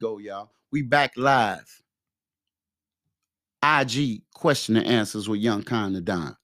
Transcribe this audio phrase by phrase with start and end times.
[0.00, 0.50] Go, y'all.
[0.70, 1.82] We back live.
[3.64, 5.64] IG question and answers with Young
[5.96, 6.36] of Don.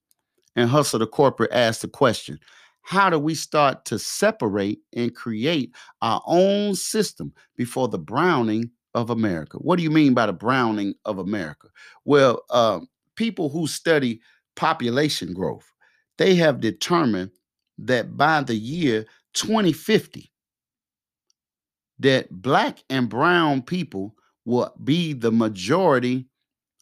[0.56, 2.40] And Hustle the Corporate asked the question
[2.82, 5.72] How do we start to separate and create
[6.02, 9.58] our own system before the browning of America?
[9.58, 11.68] What do you mean by the browning of America?
[12.04, 14.20] Well, um, people who study
[14.56, 15.72] population growth,
[16.18, 17.30] they have determined
[17.78, 20.30] that by the year 2050,
[21.98, 26.26] that black and brown people will be the majority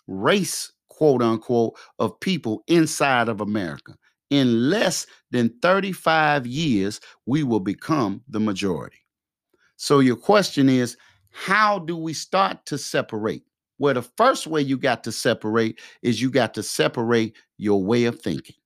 [0.06, 3.94] race, quote unquote, of people inside of America.
[4.30, 8.96] In less than 35 years, we will become the majority.
[9.76, 10.96] So, your question is
[11.30, 13.42] how do we start to separate?
[13.78, 18.04] Well, the first way you got to separate is you got to separate your way
[18.04, 18.56] of thinking.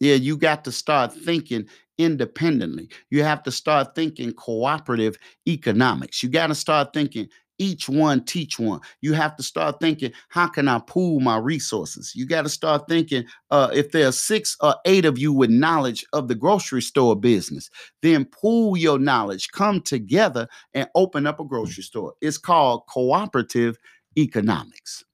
[0.00, 1.66] Yeah, you got to start thinking
[2.00, 2.88] independently.
[3.10, 6.22] You have to start thinking cooperative economics.
[6.22, 7.28] You got to start thinking
[7.60, 8.80] each one teach one.
[9.02, 12.12] You have to start thinking, how can I pool my resources?
[12.16, 15.50] You got to start thinking, uh, if there are six or eight of you with
[15.50, 17.68] knowledge of the grocery store business,
[18.00, 22.14] then pool your knowledge, come together and open up a grocery store.
[22.22, 23.76] It's called cooperative
[24.16, 25.04] economics.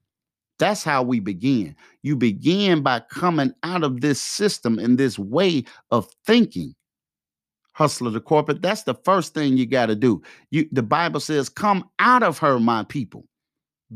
[0.57, 1.75] That's how we begin.
[2.01, 6.73] You begin by coming out of this system and this way of thinking.
[7.77, 10.19] Hustler the corporate, that's the first thing you got to do.
[10.49, 13.27] You the Bible says, "Come out of her, my people.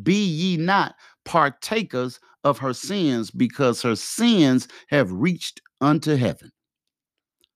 [0.03, 0.93] Be ye not
[1.25, 6.51] partakers of her sins, because her sins have reached unto heaven."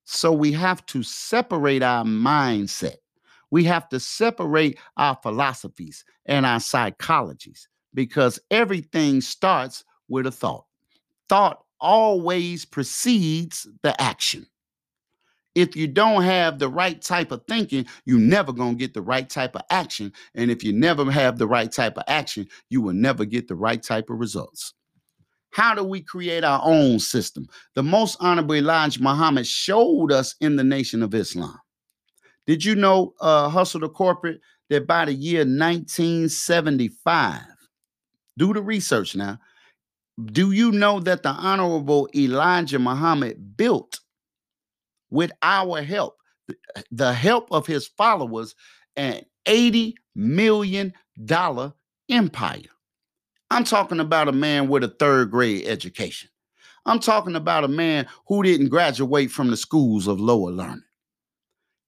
[0.06, 2.98] So we have to separate our mindset.
[3.52, 10.66] We have to separate our philosophies and our psychologies because everything starts with a thought.
[11.30, 14.48] Thought always precedes the action.
[15.56, 19.30] If you don't have the right type of thinking, you never to get the right
[19.30, 20.12] type of action.
[20.36, 23.56] And if you never have the right type of action, you will never get the
[23.56, 24.74] right type of results.
[25.52, 27.48] How do we create our own system?
[27.76, 31.58] The most honorable Elijah Muhammad showed us in the Nation of Islam.
[32.46, 37.42] Did you know, uh, Hustle the Corporate, that by the year 1975,
[38.38, 39.40] do the research now.
[40.26, 44.00] Do you know that the Honorable Elijah Muhammad built
[45.16, 46.16] with our help,
[46.50, 48.54] uh, the help of his followers,
[48.96, 50.94] an $80 million
[52.10, 52.62] empire?
[53.50, 56.30] I'm talking about a man with a third grade education.
[56.86, 60.84] I'm talking about a man who didn't graduate from the schools of lower learning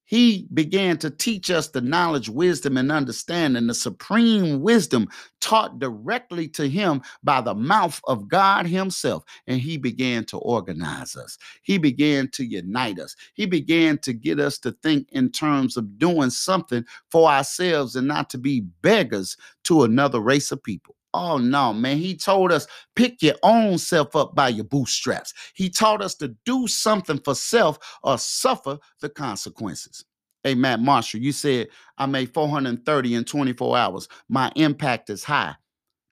[0.08, 5.08] he began to teach us the knowledge, wisdom, and understanding, the supreme wisdom
[5.42, 9.24] taught directly to him by the mouth of God Himself.
[9.48, 14.40] And he began to organize us, he began to unite us, he began to get
[14.40, 19.38] us to think in terms of doing something for ourselves and not to be beggars
[19.66, 20.97] to another race of people.
[21.14, 21.98] Oh no, man.
[21.98, 25.34] He told us pick your own self up by your bootstraps.
[25.56, 30.06] He taught us to do something for self or suffer the consequences.
[30.44, 31.68] Hey, Matt Marshall, you said
[31.98, 34.08] I made 430 in 24 hours.
[34.30, 35.56] My impact is high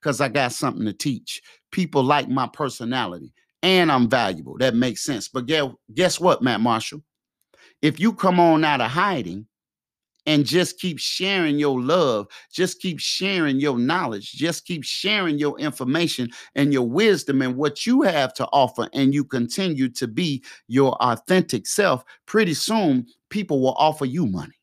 [0.01, 1.41] because I got something to teach.
[1.71, 4.57] People like my personality and I'm valuable.
[4.57, 5.27] That makes sense.
[5.27, 5.45] But
[5.93, 7.03] guess what, Matt Marshall?
[7.81, 9.47] If you come on out of hiding
[10.25, 15.57] and just keep sharing your love, just keep sharing your knowledge, just keep sharing your
[15.59, 20.43] information and your wisdom and what you have to offer, and you continue to be
[20.67, 24.53] your authentic self, pretty soon people will offer you money.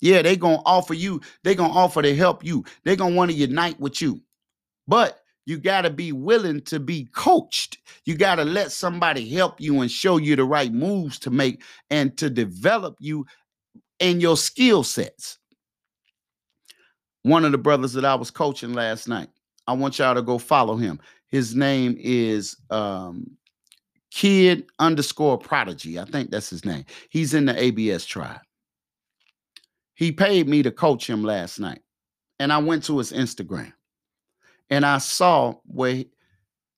[0.00, 3.36] Yeah, they're gonna offer you, they're gonna offer to help you, they're gonna want to
[3.36, 4.20] unite with you.
[4.86, 7.78] But you got to be willing to be coached.
[8.04, 11.62] You got to let somebody help you and show you the right moves to make
[11.88, 13.24] and to develop you
[14.00, 15.38] and your skill sets.
[17.22, 19.28] One of the brothers that I was coaching last night,
[19.66, 21.00] I want y'all to go follow him.
[21.28, 23.36] His name is um,
[24.12, 25.98] Kid underscore Prodigy.
[25.98, 26.84] I think that's his name.
[27.10, 28.40] He's in the ABS tribe.
[29.94, 31.80] He paid me to coach him last night.
[32.38, 33.72] And I went to his Instagram
[34.70, 36.04] and I saw where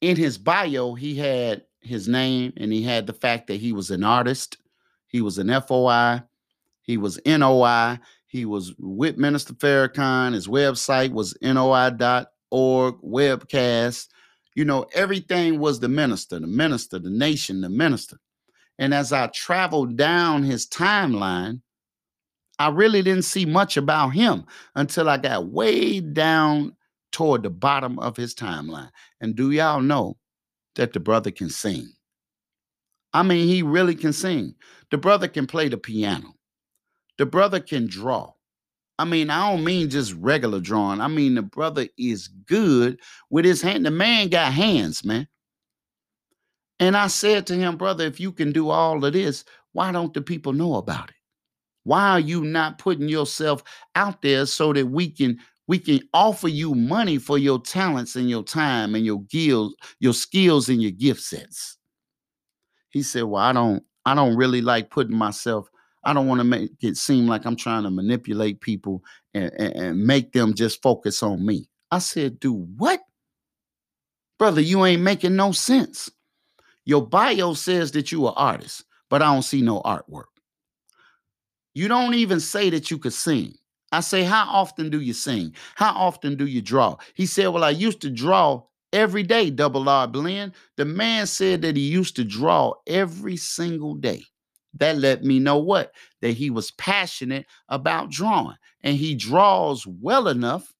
[0.00, 3.90] in his bio he had his name and he had the fact that he was
[3.90, 4.56] an artist,
[5.08, 6.22] he was an FOI,
[6.88, 8.00] he was NOI.
[8.26, 10.32] He was with Minister Farrakhan.
[10.32, 14.08] His website was noi.org, webcast.
[14.54, 18.16] You know, everything was the minister, the minister, the nation, the minister.
[18.78, 21.60] And as I traveled down his timeline,
[22.58, 26.74] I really didn't see much about him until I got way down
[27.12, 28.90] toward the bottom of his timeline.
[29.20, 30.16] And do y'all know
[30.76, 31.92] that the brother can sing?
[33.12, 34.54] I mean, he really can sing.
[34.90, 36.32] The brother can play the piano.
[37.18, 38.32] The brother can draw.
[38.98, 41.00] I mean, I don't mean just regular drawing.
[41.00, 43.00] I mean, the brother is good
[43.30, 43.86] with his hand.
[43.86, 45.28] The man got hands, man.
[46.80, 50.14] And I said to him, brother, if you can do all of this, why don't
[50.14, 51.14] the people know about it?
[51.84, 53.62] Why are you not putting yourself
[53.94, 58.28] out there so that we can we can offer you money for your talents and
[58.28, 61.76] your time and your skills, your skills and your gift sets?
[62.90, 65.68] He said, Well, I don't, I don't really like putting myself,
[66.04, 69.02] I don't want to make it seem like I'm trying to manipulate people
[69.34, 71.68] and, and, and make them just focus on me.
[71.90, 73.00] I said, Do what?
[74.38, 76.10] Brother, you ain't making no sense.
[76.84, 80.24] Your bio says that you are an artist, but I don't see no artwork.
[81.74, 83.54] You don't even say that you could sing.
[83.92, 85.54] I say, How often do you sing?
[85.74, 86.96] How often do you draw?
[87.14, 88.62] He said, Well, I used to draw
[88.92, 90.52] every day, double R blend.
[90.76, 94.22] The man said that he used to draw every single day.
[94.74, 95.92] That let me know what?
[96.20, 100.74] That he was passionate about drawing and he draws well enough.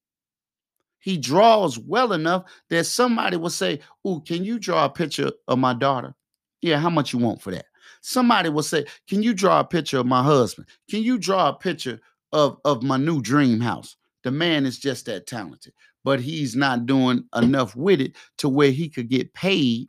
[0.99, 5.59] He draws well enough that somebody will say, Oh, can you draw a picture of
[5.59, 6.15] my daughter?
[6.61, 7.67] Yeah, how much you want for that?
[8.01, 10.69] Somebody will say, Can you draw a picture of my husband?
[10.91, 12.01] Can you draw a picture
[12.33, 13.97] of, of my new dream house?
[14.25, 15.73] The man is just that talented
[16.09, 19.87] but he's not doing enough with it to where he could get paid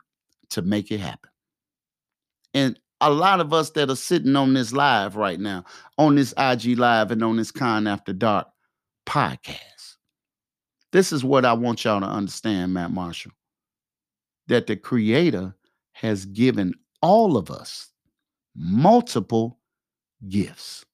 [0.50, 1.30] to make it happen.
[2.52, 5.64] And a lot of us that are sitting on this live right now,
[5.98, 8.48] on this IG live and on this Con After Dark
[9.06, 9.96] podcast,
[10.92, 13.32] this is what I want y'all to understand, Matt Marshall,
[14.48, 15.54] that the Creator
[15.92, 17.90] has given all of us
[18.54, 19.58] multiple
[20.28, 20.84] gifts.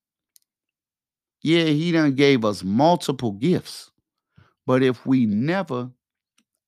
[1.43, 3.91] Yeah, he done gave us multiple gifts.
[4.67, 5.91] But if we never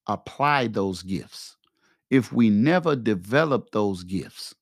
[0.06, 1.56] apply those gifts,
[2.10, 4.54] if we never develop those gifts,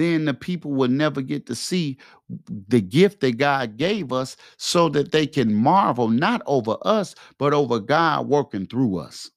[0.00, 1.98] then the people will never get to see
[2.68, 7.52] the gift that God gave us so that they can marvel not over us, but
[7.52, 9.30] over God working through us.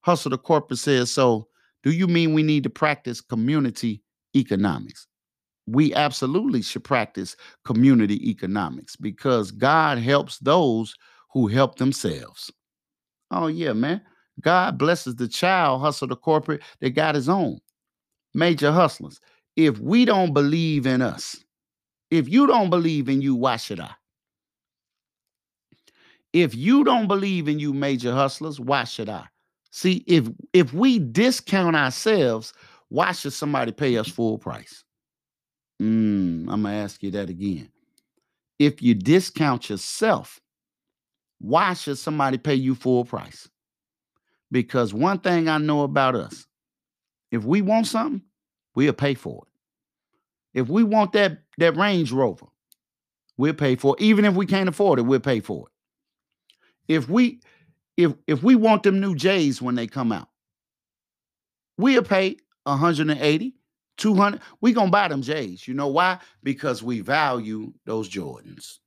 [0.00, 1.48] Hustle the Corporate says, So,
[1.82, 4.02] do you mean we need to practice community
[4.34, 5.06] economics?
[5.66, 10.94] We absolutely should practice community economics because God helps those
[11.32, 12.52] who help themselves.
[13.30, 14.00] Oh, yeah, man.
[14.40, 17.58] God blesses the child, hustle the corporate that got his own.
[18.34, 19.20] Major hustlers.
[19.56, 21.42] If we don't believe in us,
[22.10, 23.92] if you don't believe in you, why should I?
[26.32, 29.26] If you don't believe in you, major hustlers, why should I?
[29.70, 32.52] See, if if we discount ourselves,
[32.88, 34.84] why should somebody pay us full price?
[35.80, 37.70] Mm, I'm gonna ask you that again.
[38.58, 40.40] If you discount yourself,
[41.38, 43.48] why should somebody pay you full price?
[44.50, 46.46] Because one thing I know about us,
[47.30, 48.22] if we want something,
[48.76, 50.60] we'll pay for it.
[50.60, 52.46] If we want that that Range Rover,
[53.36, 54.02] we'll pay for it.
[54.02, 56.94] Even if we can't afford it, we'll pay for it.
[56.94, 57.40] If we
[57.96, 60.28] if if we want them new J's when they come out,
[61.76, 63.54] we'll pay 180,
[63.96, 64.40] 200.
[64.60, 65.66] We gonna buy them J's.
[65.66, 66.18] You know why?
[66.42, 68.78] Because we value those Jordans.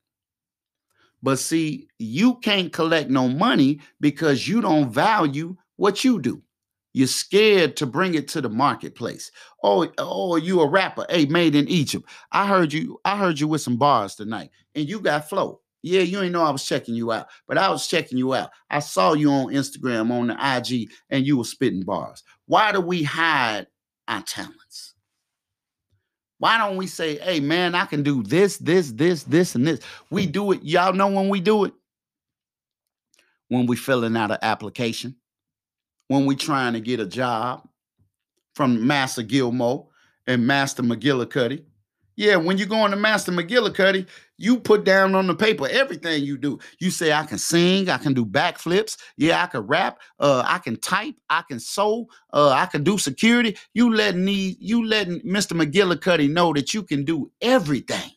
[1.22, 6.42] But see, you can't collect no money because you don't value what you do.
[6.94, 9.32] You're scared to bring it to the marketplace.
[9.64, 11.06] Oh, oh, you a rapper?
[11.10, 12.08] Hey, made in Egypt.
[12.32, 13.00] I heard you.
[13.06, 15.62] I heard you with some bars tonight, and you got flow.
[15.82, 18.50] Yeah, you ain't know I was checking you out, but I was checking you out.
[18.70, 22.24] I saw you on Instagram on the IG, and you were spitting bars.
[22.48, 23.68] Why do we hide
[24.08, 24.96] our talents?
[26.40, 29.82] Why don't we say, hey, man, I can do this, this, this, this, and this?
[30.10, 30.64] We do it.
[30.64, 31.74] Y'all know when we do it?
[33.50, 35.16] When we filling out an application,
[36.10, 37.66] when we trying to get a job
[38.56, 39.88] from Master Gilmore
[40.28, 41.64] and Master McGillicuddy,
[42.20, 44.06] yeah, when you go into Master McGillicuddy,
[44.38, 46.60] you put down on the paper everything you do.
[46.80, 50.58] You say, I can sing, I can do backflips, yeah, I can rap, uh, I
[50.58, 53.56] can type, I can sew, uh, I can do security.
[53.74, 55.54] You letting me, you letting Mr.
[55.54, 58.12] McGillicuddy know that you can do everything.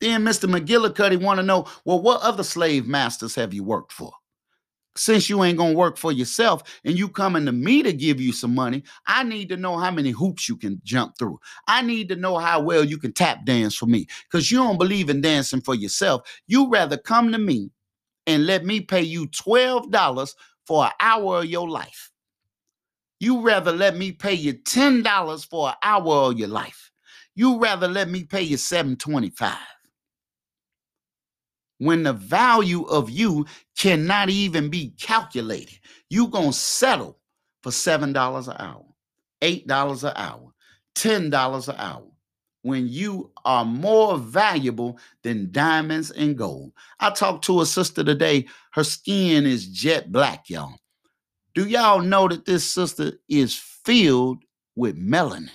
[0.00, 0.48] Then Mr.
[0.48, 4.12] McGillicuddy want to know, well, what other slave masters have you worked for?
[4.98, 8.32] Since you ain't gonna work for yourself and you coming to me to give you
[8.32, 11.38] some money, I need to know how many hoops you can jump through.
[11.66, 14.78] I need to know how well you can tap dance for me because you don't
[14.78, 16.22] believe in dancing for yourself.
[16.46, 17.70] You rather come to me
[18.26, 20.34] and let me pay you $12
[20.66, 22.10] for an hour of your life.
[23.20, 26.90] You rather let me pay you $10 for an hour of your life.
[27.34, 29.56] You rather let me pay you 725
[31.78, 35.78] when the value of you cannot even be calculated.
[36.10, 37.18] You're going to settle
[37.62, 38.84] for $7 an hour,
[39.42, 40.52] $8 an hour,
[40.94, 42.04] $10 an hour.
[42.62, 46.72] when you are more valuable than diamonds and gold.
[47.00, 48.46] I talked to a sister today.
[48.72, 50.74] Her skin is jet black, y'all.
[51.54, 54.42] Do y'all know that this sister is filled
[54.76, 55.50] with melanin?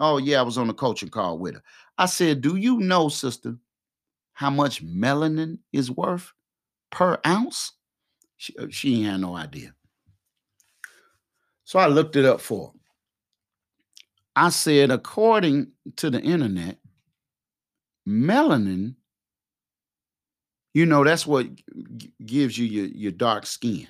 [0.00, 1.62] Oh, yeah, I was on a coaching call with her.
[1.98, 3.56] I said, Do you know, sister,
[4.36, 6.30] how much melanin is worth
[6.90, 7.72] per ounce?
[8.36, 9.72] She, uh, she had no idea.
[11.64, 12.78] So I looked it up for her.
[14.36, 16.76] I said, according to the internet,
[18.06, 18.96] melanin,
[20.74, 21.46] you know, that's what
[22.26, 23.88] gives you your, your dark skin.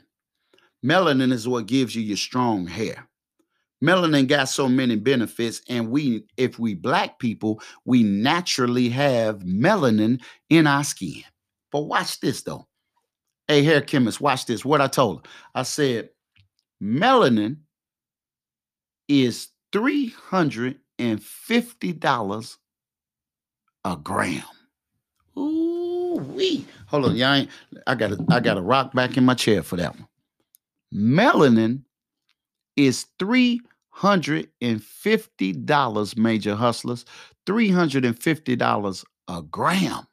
[0.84, 3.08] Melanin is what gives you your strong hair.
[3.84, 10.22] Melanin got so many benefits, and we, if we black people, we naturally have melanin
[10.48, 11.22] in our skin.
[11.70, 12.66] But watch this though.
[13.48, 14.64] Hey, hair chemist, watch this.
[14.64, 15.22] What I told her.
[15.54, 16.08] I said,
[16.82, 17.58] melanin
[19.08, 22.56] is $350
[23.84, 24.42] a gram.
[25.38, 26.66] Ooh, wee.
[26.86, 27.50] Hold on, y'all ain't,
[27.86, 30.08] I gotta I gotta rock back in my chair for that one.
[30.94, 31.82] Melanin
[32.76, 37.04] is $350, major hustlers.
[37.46, 40.06] $350 a gram.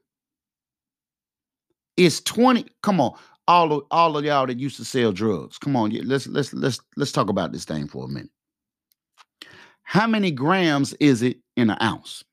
[1.98, 2.66] It's 20.
[2.82, 3.14] Come on.
[3.48, 5.58] All of all of y'all that used to sell drugs.
[5.58, 8.30] Come on, let's let's let's let's talk about this thing for a minute.
[9.84, 12.24] How many grams is it in an ounce?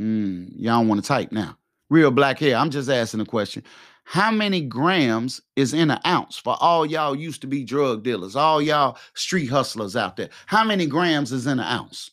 [0.00, 1.58] Mm, y'all want to type now.
[1.90, 2.56] Real black hair.
[2.56, 3.64] I'm just asking a question.
[4.12, 8.36] How many grams is in an ounce for all y'all used to be drug dealers,
[8.36, 10.28] all y'all street hustlers out there?
[10.44, 12.10] How many grams is in an ounce?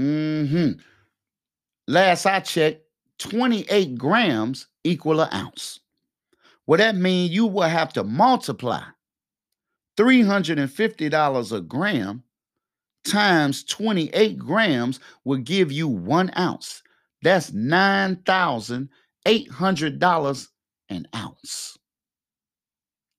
[0.00, 0.80] Mm-hmm.
[1.88, 2.86] Last I checked,
[3.18, 5.80] 28 grams equal an ounce.
[6.66, 8.80] Well, that means you will have to multiply
[9.98, 12.22] $350 a gram
[13.04, 16.82] times 28 grams will give you one ounce.
[17.20, 17.52] That's
[19.26, 20.48] $9,800
[20.88, 21.78] an ounce.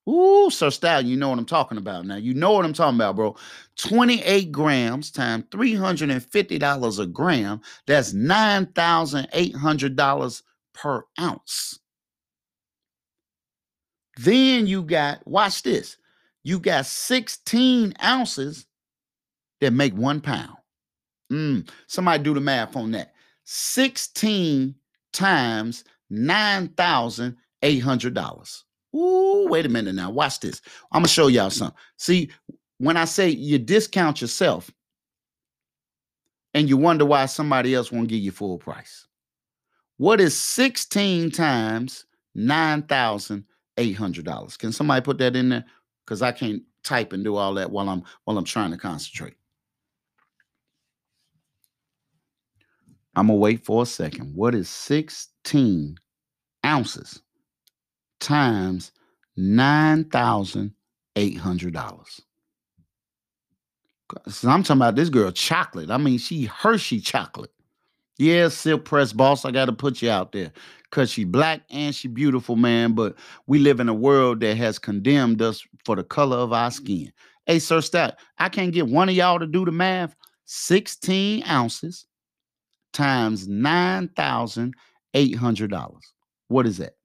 [0.08, 2.18] Ooh, Sir Style, you know what I'm talking about now.
[2.18, 3.38] You know what I'm talking about, bro.
[3.78, 7.62] 28 grams times $350 a gram.
[7.88, 10.42] That's $9,800
[10.74, 11.80] per ounce.
[14.18, 15.96] Then you got, watch this,
[16.44, 18.66] you got 16 ounces
[19.62, 20.58] that make one pound.
[21.32, 23.14] Mm, somebody do the math on that.
[23.46, 24.76] 16
[25.14, 28.64] times $9,800.
[28.96, 30.12] Ooh, wait a minute now.
[30.12, 30.62] Watch this.
[30.92, 31.76] I'm going to show y'all something.
[31.98, 32.30] See,
[32.78, 34.70] when I say you discount yourself
[36.54, 39.08] and you wonder why somebody else won't give you full price.
[39.98, 42.06] What is 16 times
[42.38, 44.60] $9,800?
[44.60, 45.66] Can somebody put that in there?
[46.06, 49.34] Because I can't type and do all that while I'm while I'm trying to concentrate.
[53.16, 54.34] I'm gonna wait for a second.
[54.36, 55.98] What is 16
[56.66, 57.22] ounces
[58.20, 58.92] times
[59.36, 60.74] nine thousand
[61.16, 62.22] eight hundred dollars?
[64.28, 65.90] So I'm talking about this girl chocolate.
[65.90, 67.52] I mean, she Hershey chocolate.
[68.18, 69.44] Yeah, silk press boss.
[69.44, 70.52] I got to put you out there
[70.84, 72.94] because she black and she beautiful, man.
[72.94, 73.16] But
[73.48, 77.12] we live in a world that has condemned us for the color of our skin.
[77.48, 80.16] Hey, Sir Stat, I can't get one of y'all to do the math.
[80.46, 82.06] 16 ounces
[82.94, 85.96] times $9,800.
[86.48, 86.96] What is that?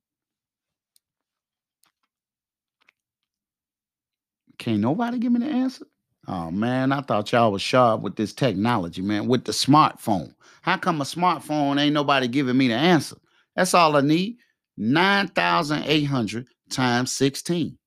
[4.59, 5.87] Can't nobody give me the answer?
[6.26, 10.35] Oh man, I thought y'all was sharp with this technology, man, with the smartphone.
[10.61, 13.16] How come a smartphone ain't nobody giving me the answer?
[13.57, 14.37] That's all I need.
[14.76, 17.78] 9,800 times 16.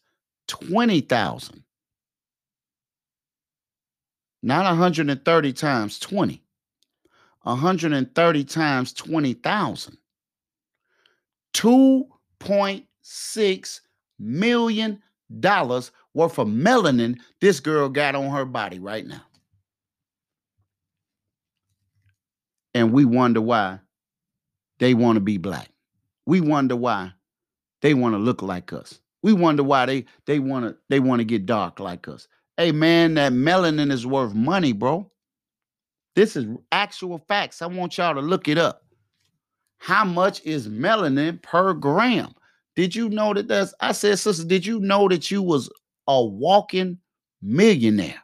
[0.62, 1.64] 20,000.
[4.44, 6.44] Not 130 times 20.
[7.42, 9.98] 130 times 20,000.
[11.56, 13.80] 2.6
[14.20, 15.02] million
[15.40, 19.24] dollars worth of melanin this girl got on her body right now.
[22.76, 23.80] And we wonder why
[24.80, 25.70] they want to be black.
[26.26, 27.14] We wonder why
[27.82, 29.00] they want to look like us.
[29.24, 32.28] We wonder why they they want to they want to get dark like us.
[32.58, 35.10] Hey man, that melanin is worth money, bro.
[36.16, 37.62] This is actual facts.
[37.62, 38.84] I want y'all to look it up.
[39.80, 42.34] How much is melanin per gram?
[42.76, 45.70] Did you know that that's I said, sister, did you know that you was
[46.08, 47.00] a walking
[47.42, 48.23] millionaire?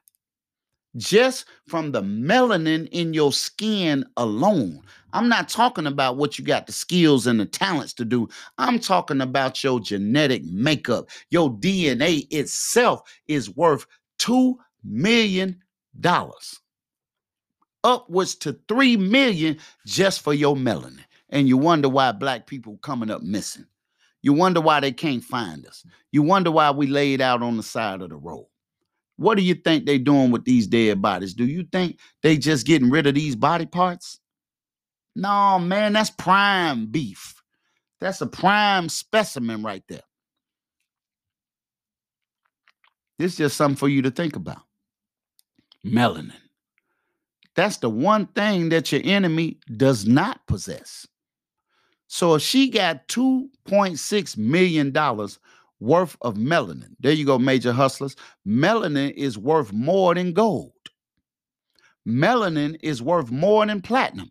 [0.98, 4.81] Just from the melanin in your skin alone.
[5.13, 8.27] I'm not talking about what you got the skills and the talents to do.
[8.58, 11.10] I'm talking about your genetic makeup.
[11.29, 13.86] Your DNA itself is worth
[14.19, 15.62] $2 million
[17.84, 21.03] upwards to 3 million just for your melanin.
[21.29, 23.65] And you wonder why black people coming up missing.
[24.22, 25.86] You wonder why they can't find us.
[26.12, 28.49] You wonder why we laid out on the side of the road.
[29.19, 31.33] What do you think they're doing with these dead bodies?
[31.33, 34.21] Do you think they just getting rid of these body parts?
[35.13, 37.35] No, man, that's prime beef.
[37.99, 40.03] That's a prime specimen right there.
[43.17, 44.61] This is just something for you to think about.
[45.85, 46.31] Melanin.
[47.55, 51.05] That's the one thing that your enemy does not possess.
[52.08, 54.93] So if she got $2.6 million
[55.80, 58.15] worth of melanin, there you go, major hustlers.
[58.48, 60.72] Melanin is worth more than gold.
[62.08, 64.30] Melanin is worth more than platinum.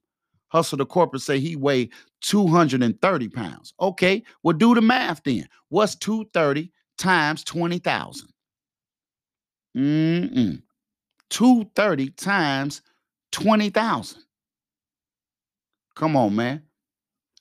[0.49, 3.75] Hustle the corporate say he weighed 230 pounds.
[3.81, 5.47] Okay, well, do the math then.
[5.69, 8.29] What's 230 times 20,000?
[9.77, 10.63] Mm-mm.
[11.31, 12.83] 230 times
[13.33, 14.23] 20,000.
[15.95, 16.63] Come on, man.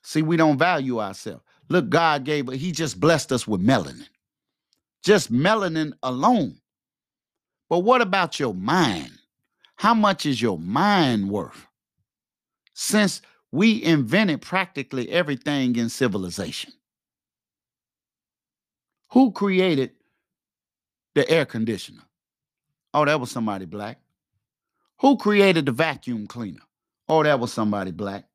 [0.03, 1.43] See, we don't value ourselves.
[1.69, 4.07] Look, God gave it, He just blessed us with melanin.
[5.03, 6.57] Just melanin alone.
[7.69, 9.11] But what about your mind?
[9.75, 11.67] How much is your mind worth?
[12.73, 16.73] Since we invented practically everything in civilization.
[19.11, 19.91] Who created
[21.15, 22.03] the air conditioner?
[22.93, 23.99] Oh, that was somebody black.
[24.99, 26.61] Who created the vacuum cleaner?
[27.07, 28.25] Oh, that was somebody black.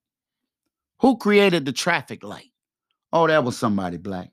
[1.00, 2.51] Who created the traffic light?
[3.12, 4.30] Oh, that was somebody black.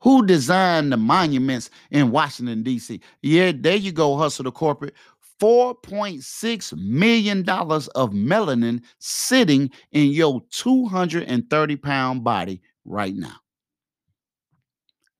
[0.00, 3.00] Who designed the monuments in Washington, D.C.?
[3.22, 4.94] Yeah, there you go, hustle the corporate.
[5.40, 13.36] $4.6 million of melanin sitting in your 230 pound body right now.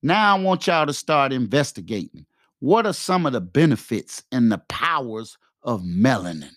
[0.01, 2.25] Now I want y'all to start investigating.
[2.59, 5.37] What are some of the benefits and the powers
[5.67, 6.55] of melanin.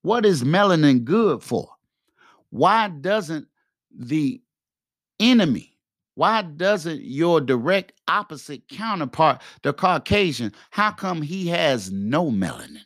[0.00, 1.68] What is melanin good for?
[2.50, 3.46] Why doesn't
[3.96, 4.42] the
[5.30, 5.76] enemy,
[6.14, 12.82] why doesn't your direct opposite counterpart, the Caucasian, how come he has no melanin?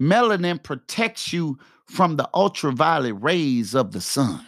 [0.00, 4.44] Melanin protects you from the ultraviolet rays of the sun.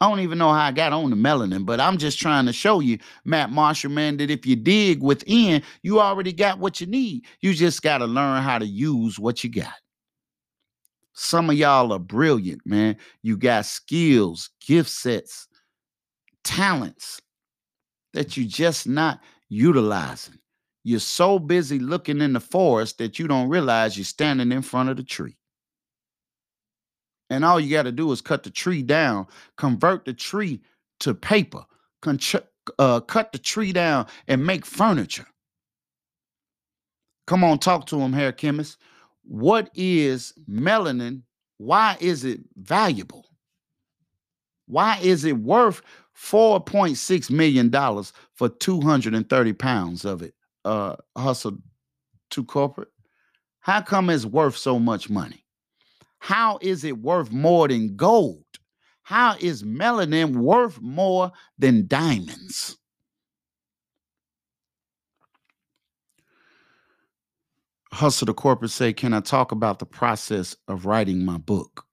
[0.00, 2.52] I don't even know how I got on the melanin, but I'm just trying to
[2.52, 6.86] show you, Matt Marshall, man, that if you dig within, you already got what you
[6.86, 7.24] need.
[7.40, 9.72] You just got to learn how to use what you got.
[11.14, 12.96] Some of y'all are brilliant, man.
[13.22, 15.46] You got skills, gift sets,
[16.42, 17.20] talents
[18.12, 20.38] that you just not utilizing.
[20.82, 24.90] You're so busy looking in the forest that you don't realize you're standing in front
[24.90, 25.36] of the tree.
[27.30, 30.60] And all you got to do is cut the tree down, convert the tree
[31.00, 31.64] to paper,
[32.78, 35.26] uh, cut the tree down and make furniture.
[37.26, 38.78] Come on, talk to him, hair chemist.
[39.24, 41.22] What is melanin?
[41.58, 43.26] Why is it valuable?
[44.66, 45.82] Why is it worth
[46.16, 47.70] $4.6 million
[48.34, 50.34] for 230 pounds of it?
[50.64, 51.58] Uh, hustle
[52.30, 52.88] to corporate.
[53.60, 55.44] How come it's worth so much money?
[56.18, 58.44] How is it worth more than gold?
[59.02, 62.78] How is melanin worth more than diamonds?
[67.94, 71.86] Hustle the Corporate say, Can I talk about the process of writing my book?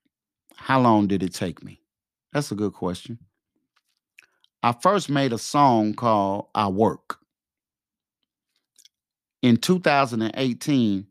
[0.56, 1.80] How long did it take me?
[2.34, 3.20] That's a good question.
[4.64, 7.20] I first made a song called I Work.
[9.44, 11.06] In 2018,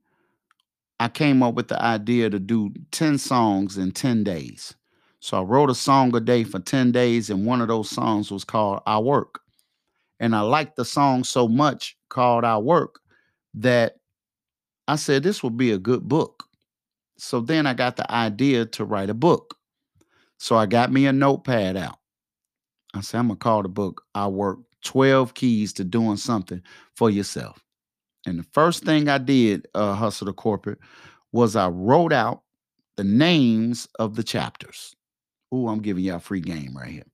[0.98, 4.74] I came up with the idea to do 10 songs in 10 days.
[5.20, 8.33] So I wrote a song a day for 10 days, and one of those songs
[8.33, 9.38] was called I Work.
[10.18, 12.98] And I liked the song so much called I Work
[13.55, 13.99] that
[14.90, 16.46] I said this will be a good book.
[17.16, 19.57] So then I got the idea to write a book.
[20.38, 21.98] So I got me a notepad out.
[22.92, 26.61] I said, I'm going to call the book I Work 12 Keys to Doing Something
[26.96, 27.62] for Yourself.
[28.26, 30.81] And the first thing I did, uh, Hustle the Corporate,
[31.31, 32.42] was I wrote out
[32.96, 34.96] the names of the chapters.
[35.55, 37.07] Ooh, I'm giving y'all free game right here.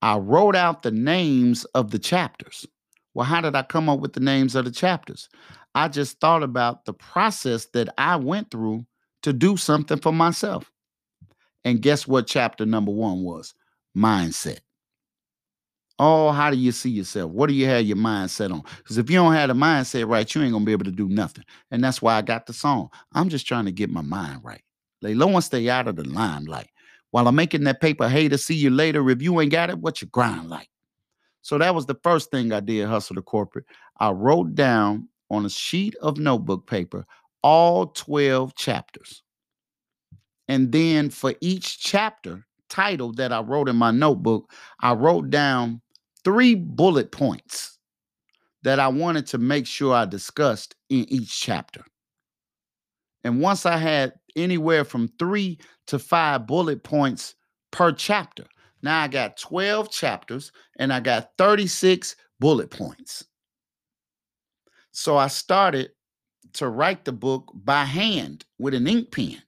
[0.00, 2.66] I wrote out the names of the chapters.
[3.14, 5.28] Well, how did I come up with the names of the chapters?
[5.74, 8.86] I just thought about the process that I went through
[9.22, 10.70] to do something for myself.
[11.64, 13.54] And guess what chapter number one was?
[13.96, 14.60] Mindset.
[15.98, 17.30] Oh, how do you see yourself?
[17.30, 18.62] What do you have your mindset on?
[18.78, 21.08] Because if you don't have the mindset right, you ain't gonna be able to do
[21.08, 21.44] nothing.
[21.70, 22.88] And that's why I got the song.
[23.12, 24.62] I'm just trying to get my mind right.
[25.02, 26.70] Lay low and stay out of the limelight.
[27.10, 29.10] While I'm making that paper, hey, to see you later.
[29.10, 30.70] If you ain't got it, what you grind like?
[31.42, 33.64] So that was the first thing I did, hustle the corporate.
[33.98, 37.06] I wrote down on a sheet of notebook paper
[37.42, 39.22] all 12 chapters.
[40.48, 45.80] And then for each chapter title that I wrote in my notebook, I wrote down
[46.24, 47.78] three bullet points
[48.62, 51.84] that I wanted to make sure I discussed in each chapter.
[53.24, 57.34] And once I had anywhere from three to five bullet points
[57.70, 58.44] per chapter,
[58.82, 63.24] now I got 12 chapters and I got 36 bullet points.
[64.92, 65.90] So I started
[66.54, 69.42] to write the book by hand with an ink pen.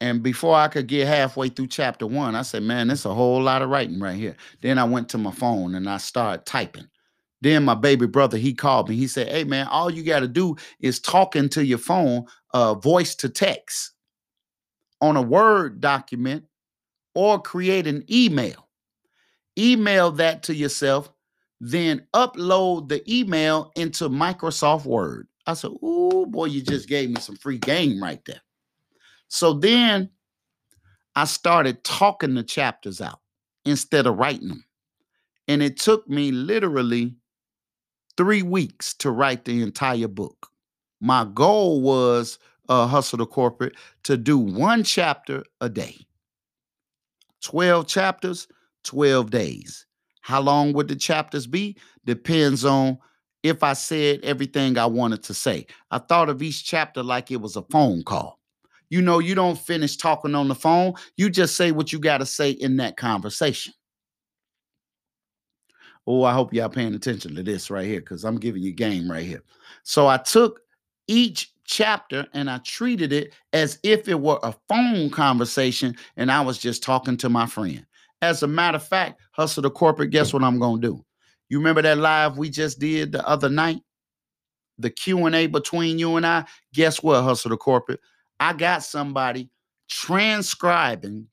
[0.00, 3.42] And before I could get halfway through chapter one, I said, man, that's a whole
[3.42, 4.36] lot of writing right here.
[4.60, 6.88] Then I went to my phone and I started typing.
[7.40, 8.96] Then my baby brother, he called me.
[8.96, 12.74] He said, hey, man, all you got to do is talk into your phone, uh,
[12.74, 13.92] voice to text
[15.00, 16.44] on a Word document
[17.14, 18.68] or create an email.
[19.58, 21.10] Email that to yourself,
[21.60, 25.28] then upload the email into Microsoft Word.
[25.46, 28.40] I said, oh, boy, you just gave me some free game right there.
[29.28, 30.10] So then
[31.14, 33.20] I started talking the chapters out
[33.64, 34.64] instead of writing them.
[35.46, 37.14] And it took me literally
[38.16, 40.48] three weeks to write the entire book.
[41.00, 43.74] My goal was uh, Hustle the Corporate
[44.04, 45.98] to do one chapter a day.
[47.44, 48.48] 12 chapters,
[48.84, 49.86] 12 days.
[50.22, 51.76] How long would the chapters be?
[52.04, 52.98] Depends on
[53.42, 55.66] if I said everything I wanted to say.
[55.90, 58.40] I thought of each chapter like it was a phone call.
[58.88, 60.94] You know, you don't finish talking on the phone.
[61.16, 63.74] You just say what you got to say in that conversation.
[66.06, 69.10] Oh, I hope y'all paying attention to this right here because I'm giving you game
[69.10, 69.42] right here.
[69.84, 70.60] So I took
[71.06, 76.40] each chapter and I treated it as if it were a phone conversation and I
[76.40, 77.84] was just talking to my friend.
[78.22, 81.04] As a matter of fact, hustle the corporate, guess what I'm going to do?
[81.48, 83.80] You remember that live we just did the other night?
[84.78, 86.44] The Q&A between you and I?
[86.72, 88.00] Guess what, hustle the corporate?
[88.40, 89.50] I got somebody
[89.88, 91.26] transcribing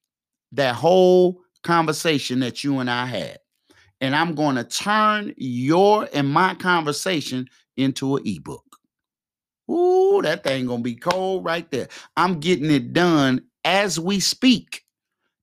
[0.51, 3.39] that whole conversation that you and I had.
[4.01, 8.70] And I'm going to turn your and my conversation into an ebook.
[9.71, 11.88] Ooh, that thing gonna be cold right there.
[12.17, 14.84] I'm getting it done as we speak.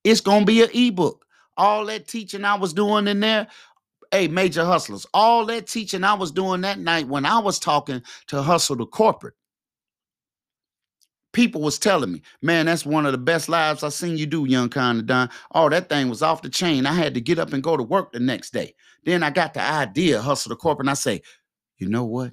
[0.04, 1.24] It's gonna be an ebook.
[1.56, 3.48] All that teaching I was doing in there,
[4.12, 8.02] hey, major hustlers, all that teaching I was doing that night when I was talking
[8.28, 9.34] to Hustle the Corporate,
[11.32, 14.44] people was telling me, man, that's one of the best lives I seen you do,
[14.44, 15.30] young kind of Don.
[15.52, 16.86] Oh, that thing was off the chain.
[16.86, 18.74] I had to get up and go to work the next day.
[19.04, 21.22] Then I got the idea, hustle the corporate, and I say,
[21.78, 22.32] you know what?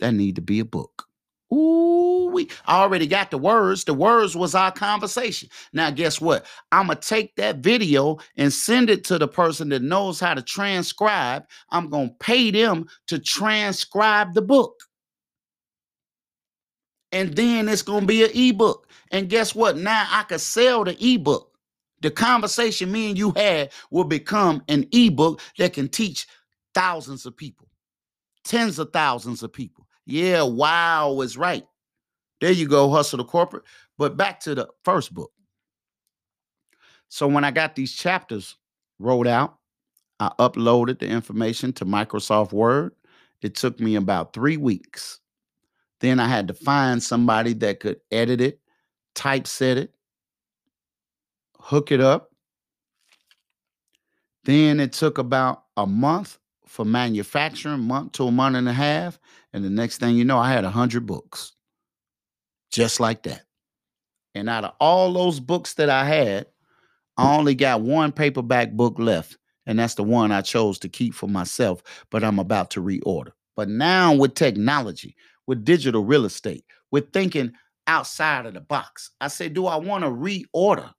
[0.00, 1.04] That need to be a book.
[1.52, 3.84] Ooh, we already got the words.
[3.84, 5.48] The words was our conversation.
[5.72, 6.46] Now, guess what?
[6.72, 10.42] I'm gonna take that video and send it to the person that knows how to
[10.42, 11.44] transcribe.
[11.70, 14.74] I'm gonna pay them to transcribe the book
[17.12, 18.88] and then it's going to be an ebook.
[19.10, 19.76] And guess what?
[19.76, 21.56] Now I could sell the ebook.
[22.00, 26.26] The conversation me and you had will become an ebook that can teach
[26.74, 27.67] thousands of people,
[28.48, 29.86] tens of thousands of people.
[30.06, 31.64] Yeah, wow is right.
[32.40, 33.64] There you go, hustle the corporate.
[33.98, 35.30] But back to the first book.
[37.08, 38.56] So when I got these chapters
[38.98, 39.58] wrote out,
[40.18, 42.92] I uploaded the information to Microsoft Word
[43.42, 45.20] It took me about three weeks.
[46.00, 48.60] Then I had to find somebody that could edit it,
[49.14, 49.94] typeset it,
[51.60, 52.30] hook it up.
[54.44, 59.18] Then it took about a month for manufacturing, month to a month and a half.
[59.52, 61.52] And the next thing you know, I had a hundred books.
[62.70, 63.42] Just like that.
[64.34, 66.46] And out of all those books that I had,
[67.16, 69.38] I only got one paperback book left.
[69.66, 73.32] And that's the one I chose to keep for myself, but I'm about to reorder.
[73.56, 77.52] But now with technology, with digital real estate, with thinking
[77.86, 80.92] outside of the box, I say, do I want to reorder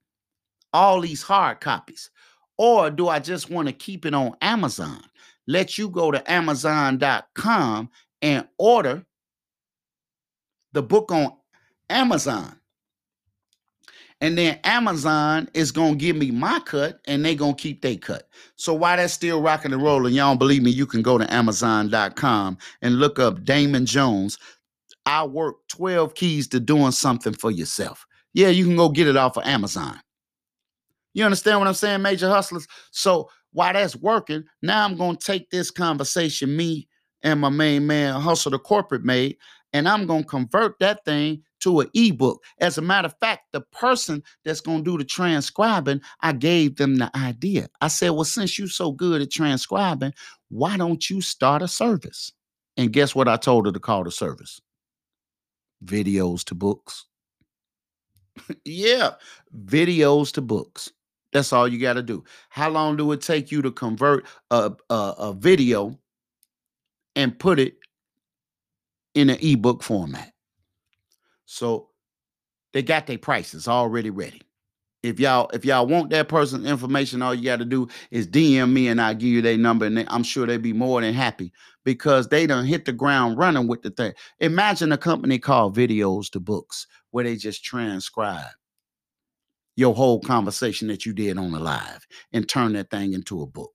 [0.72, 2.10] all these hard copies?
[2.58, 5.00] Or do I just want to keep it on Amazon?
[5.46, 7.90] Let you go to Amazon.com
[8.22, 9.04] and order
[10.72, 11.32] the book on
[11.88, 12.56] Amazon.
[14.22, 18.28] And then Amazon is gonna give me my cut and they gonna keep their cut.
[18.56, 21.32] So while that's still rocking and rolling, y'all don't believe me, you can go to
[21.32, 24.38] Amazon.com and look up Damon Jones.
[25.06, 28.06] I work 12 keys to doing something for yourself.
[28.34, 29.98] Yeah, you can go get it off of Amazon.
[31.14, 32.66] You understand what I'm saying, major hustlers?
[32.90, 36.88] So while that's working, now I'm gonna take this conversation, me
[37.22, 39.36] and my main man, Hustle the Corporate Made,
[39.72, 42.42] and I'm gonna convert that thing to an ebook.
[42.58, 46.76] As a matter of fact, the person that's going to do the transcribing, I gave
[46.76, 47.68] them the idea.
[47.80, 50.12] I said, Well, since you're so good at transcribing,
[50.48, 52.32] why don't you start a service?
[52.76, 54.60] And guess what I told her to call the service?
[55.84, 57.06] Videos to books.
[58.64, 59.12] yeah,
[59.66, 60.90] videos to books.
[61.32, 62.24] That's all you got to do.
[62.48, 65.98] How long do it take you to convert a, a, a video
[67.14, 67.76] and put it
[69.14, 70.32] in an ebook format?
[71.46, 71.88] So
[72.72, 74.42] they got their prices already ready.
[75.02, 78.70] If y'all if y'all want that person's information, all you got to do is DM
[78.70, 81.52] me and I'll give you their number, and I'm sure they'd be more than happy
[81.84, 84.12] because they done hit the ground running with the thing.
[84.40, 88.44] Imagine a company called Videos to Books where they just transcribe
[89.80, 93.46] your whole conversation that you did on the live and turn that thing into a
[93.46, 93.72] book.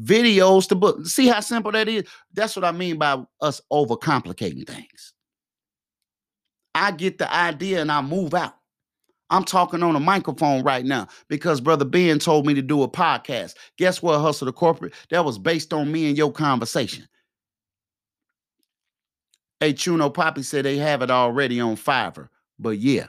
[0.00, 1.06] Videos to book.
[1.06, 2.04] See how simple that is?
[2.34, 5.14] That's what I mean by us overcomplicating things.
[6.74, 8.54] I get the idea and I move out.
[9.30, 12.88] I'm talking on a microphone right now because Brother Ben told me to do a
[12.88, 13.54] podcast.
[13.78, 14.92] Guess what, Hustle the Corporate?
[15.10, 17.08] That was based on me and your conversation.
[19.58, 22.28] Hey, Chuno Poppy said they have it already on Fiverr.
[22.58, 23.06] But yeah.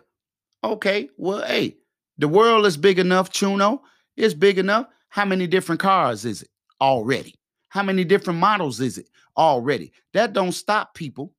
[0.64, 1.76] Okay, well, hey,
[2.18, 3.80] the world is big enough, Chuno.
[4.16, 4.88] It's big enough.
[5.10, 6.50] How many different cars is it
[6.82, 7.36] already?
[7.70, 9.92] How many different models is it already?
[10.14, 11.34] That don't stop people.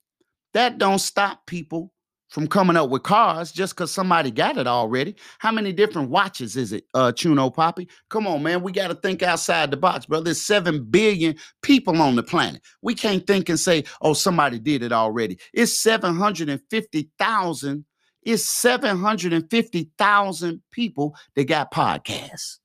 [0.54, 1.92] That don't stop people
[2.28, 5.16] from coming up with cars just because somebody got it already.
[5.38, 7.88] How many different watches is it, uh, Chuno Poppy?
[8.10, 8.62] Come on, man.
[8.62, 10.20] We got to think outside the box, bro.
[10.20, 12.62] There's 7 billion people on the planet.
[12.82, 15.38] We can't think and say, oh, somebody did it already.
[15.52, 17.84] It's 750,000.
[18.22, 22.58] It's 750,000 people that got podcasts.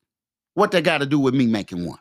[0.55, 1.99] What they got to do with me making one?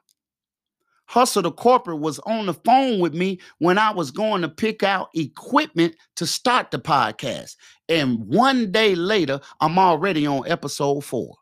[1.07, 4.83] Hustle the Corporate was on the phone with me when I was going to pick
[4.83, 7.57] out equipment to start the podcast.
[7.89, 11.37] And one day later, I'm already on episode four.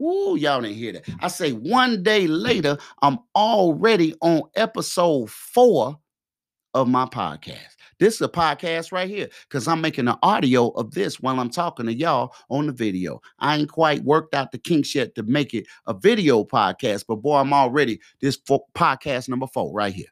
[0.00, 1.08] Ooh, y'all didn't hear that.
[1.20, 5.96] I say one day later, I'm already on episode four
[6.74, 7.76] of my podcast.
[8.02, 11.50] This is a podcast right here because I'm making an audio of this while I'm
[11.50, 13.22] talking to y'all on the video.
[13.38, 17.22] I ain't quite worked out the kinks yet to make it a video podcast, but
[17.22, 20.08] boy, I'm already this podcast number four right here.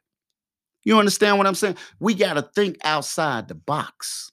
[0.85, 1.75] You understand what I'm saying?
[1.99, 4.31] We got to think outside the box.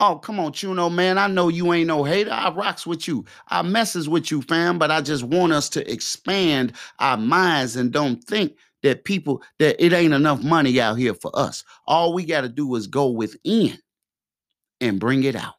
[0.00, 1.16] Oh, come on, Chuno, man.
[1.16, 2.32] I know you ain't no hater.
[2.32, 3.24] I rocks with you.
[3.46, 7.92] I messes with you, fam, but I just want us to expand our minds and
[7.92, 11.64] don't think that people that it ain't enough money out here for us.
[11.86, 13.78] All we got to do is go within
[14.80, 15.54] and bring it out.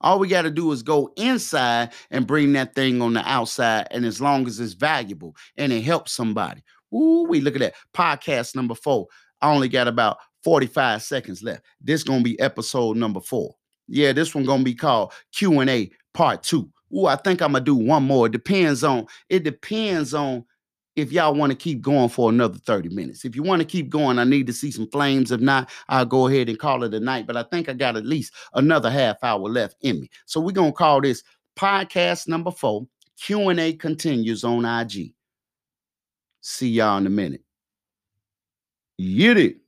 [0.00, 3.86] All we got to do is go inside and bring that thing on the outside.
[3.90, 6.64] And as long as it's valuable and it helps somebody.
[6.92, 7.74] Ooh, we look at that.
[7.94, 9.06] Podcast number four.
[9.40, 11.64] I only got about 45 seconds left.
[11.80, 13.54] This gonna be episode number four.
[13.86, 16.70] Yeah, this one gonna be called Q&A part two.
[16.96, 18.26] Ooh, I think I'm gonna do one more.
[18.26, 20.44] It depends on, it depends on
[20.94, 23.24] if y'all want to keep going for another 30 minutes.
[23.24, 25.32] If you want to keep going, I need to see some flames.
[25.32, 27.26] If not, I'll go ahead and call it a night.
[27.26, 30.10] But I think I got at least another half hour left in me.
[30.26, 31.22] So we're going to call this
[31.56, 32.86] podcast number four.
[33.18, 35.14] Q&A continues on IG.
[36.40, 37.42] See y'all in a minute.
[38.98, 39.61] Get it.